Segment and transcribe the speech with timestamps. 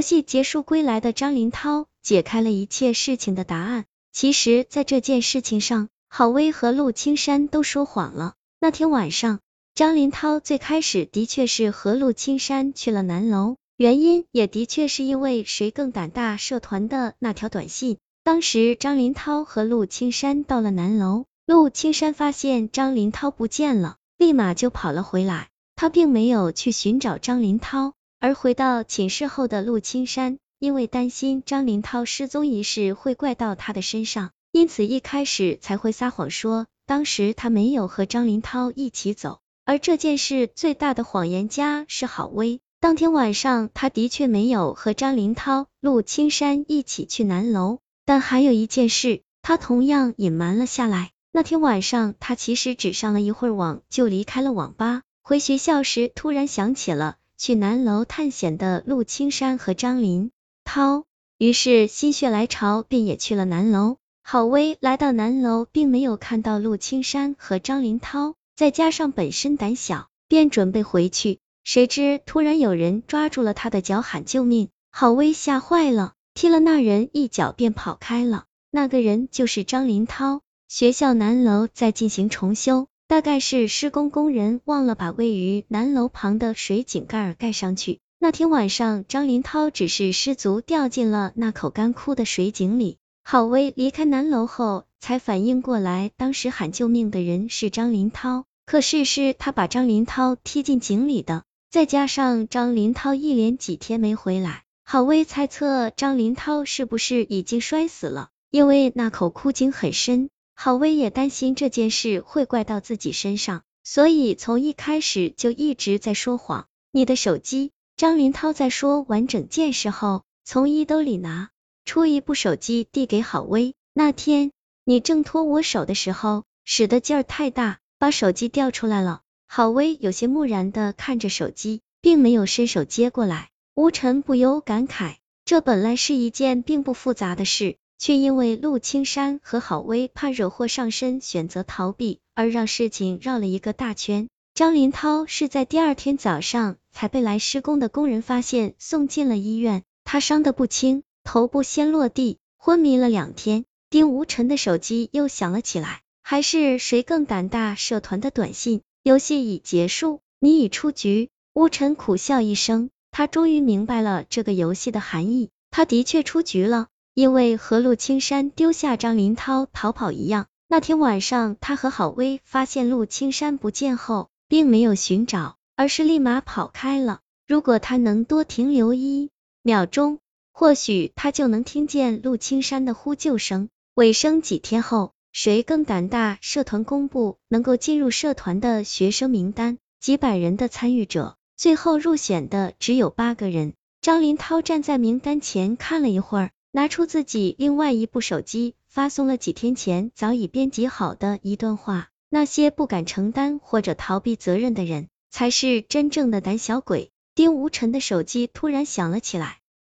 [0.00, 3.84] 游戏结束归来的张林涛解开了一切事情的答案。
[4.12, 8.32] 其实，在这件事情上，郝威和陆青山都说谎了。
[8.62, 9.40] 那天晚上，
[9.74, 17.98] 张林涛最开始的确是和陆青山去了南楼，原因也的确是因为谁更胆大社团的那条短信。
[18.24, 25.48] 当时张林涛和陆青山到了南楼，陆青山发现张林涛不见了，立马就跑了回来。
[25.76, 27.92] 他并没有去寻找张林涛。
[28.20, 39.38] 而回到寝室后的陆青山，因为担心张林涛失踪一事会怪到他的身上，因此一开始才会撒谎说当时他没有和张林涛一起走。
[39.64, 51.12] 而这件事最大的谎言家是郝威，当天晚上他的确没有和张林涛、陆青山一起去南楼，但还有一件事他同样隐瞒了下来。
[51.32, 57.16] 那天晚上他其实只上了一会儿网就离开了网吧，回学校时突然想起了。
[57.40, 60.30] 去南楼探险的陆青山和张林
[60.62, 61.04] 涛，
[61.38, 63.96] 于是心血来潮便也去了南楼。
[64.22, 71.38] 郝威来到南楼，并没有看到陆青山和张林涛，再加上本身胆小，便准备回去。
[71.64, 74.68] 谁知突然有人抓住了他的脚，喊救命！
[74.90, 78.44] 郝威吓坏了，踢了那人一脚便跑开了。
[78.70, 80.42] 那个人就是张林涛。
[80.68, 82.86] 学校南楼在进行重修。
[83.10, 87.98] 大概是施工工人忘了把位于南楼旁的水井盖盖上去。
[88.20, 92.98] 那天晚上，张林涛只是失足掉进了那口干枯的水井里。
[93.24, 98.44] 郝威离开南楼后，才反应过来，当时喊救命的人是张林涛。
[98.64, 110.30] 可是是他把张林涛踢进井里的，再加上张林涛一连几天没回来，郝威猜测张林涛是不是已经摔死了，因为那口枯井很深。
[110.62, 116.66] 郝威也担心这件事会怪到自己身上，所以从一开始就一直在说谎。
[116.92, 121.48] 你的手机，张林涛在说完整件事后，从衣兜里拿
[121.86, 123.74] 出一部手机递给郝威。
[123.94, 124.52] 那天
[124.84, 129.22] 你挣脱我手的时候，使的劲儿太大，把手机掉出来了。
[129.46, 133.48] 郝威有些木然的看着手机，并没有伸手接过来。
[133.74, 135.14] 吴晨不由感慨，
[135.46, 137.78] 这本来是一件并不复杂的事。
[138.00, 144.28] 却因为陆青山和郝威怕惹祸上身，选择逃避，而让事情绕了一个大圈。
[144.54, 149.82] 张林涛是在第二天早上才被来施工的工人发现，送进了医院。
[150.02, 153.66] 他伤得不轻，头部先落地，昏迷了两天。
[153.90, 157.74] 丁无尘的手机又响了起来，还是谁更胆大？
[157.74, 161.28] 社团的短信：游戏已结束，你已出局。
[161.52, 165.50] 乌尘苦笑一声，他终于明白了这个游戏的含义。
[165.70, 166.88] 他的确出局了。
[167.14, 177.20] 因为和陆青山丢下张林涛逃跑一样，那天晚上他和郝威发现陆青山不见后，并没有寻找，而是立马跑开了。
[177.46, 179.30] 如果他能多停留一
[179.62, 180.18] 秒钟，
[180.52, 183.68] 或许他就能听见陆青山的呼救声。
[183.94, 186.38] 尾声几天后，谁更胆大？
[186.40, 193.74] 社团公布能够进入社团的学生名单，几百人的参与者，最后入选的只有八个人。
[194.00, 196.50] 张林涛站在名单前看了一会儿。
[196.72, 202.10] 拿出自己另外一部手机，发送了几天前早已编辑好的一段话。
[202.28, 207.10] 那些不敢承担或者逃避责任的人，才是真正的胆小鬼。
[207.34, 209.59] 丁无尘的手机突然响了起来。